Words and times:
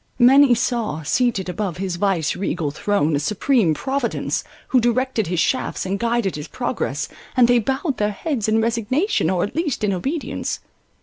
Many 0.17 0.55
saw, 0.55 1.03
seated 1.03 1.47
above 1.47 1.77
his 1.77 1.97
vice 1.97 2.35
regal 2.35 2.71
throne, 2.71 3.15
a 3.15 3.19
supreme 3.19 3.75
Providence, 3.75 4.43
who 4.69 4.79
directed 4.79 5.27
his 5.27 5.39
shafts, 5.39 5.85
and 5.85 5.99
guided 5.99 6.37
his 6.37 6.47
progress, 6.47 7.07
and 7.37 7.47
they 7.47 7.59
bowed 7.59 7.97
their 7.97 8.09
heads 8.09 8.47
in 8.47 8.61
resignation, 8.63 9.29
or 9.29 9.43
at 9.43 9.55
least 9.55 9.83
in 9.83 9.93
obedience. 9.93 10.59